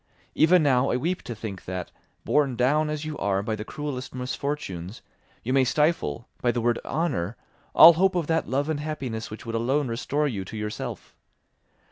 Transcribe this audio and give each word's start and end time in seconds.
Even 0.33 0.63
now 0.63 0.89
I 0.89 0.97
weep 0.97 1.21
to 1.25 1.35
think 1.35 1.65
that, 1.65 1.91
borne 2.25 2.55
down 2.55 2.89
as 2.89 3.05
you 3.05 3.19
are 3.19 3.43
by 3.43 3.55
the 3.55 3.63
cruellest 3.63 4.15
misfortunes, 4.15 5.03
you 5.43 5.53
may 5.53 5.63
stifle, 5.63 6.27
by 6.41 6.51
the 6.51 6.59
word 6.59 6.79
honour, 6.83 7.37
all 7.75 7.93
hope 7.93 8.15
of 8.15 8.25
that 8.25 8.49
love 8.49 8.67
and 8.67 8.79
happiness 8.79 9.29
which 9.29 9.45
would 9.45 9.53
alone 9.53 9.89
restore 9.89 10.27
you 10.27 10.43
to 10.43 10.57
yourself. 10.57 11.13